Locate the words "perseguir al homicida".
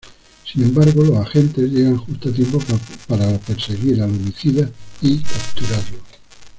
3.37-4.67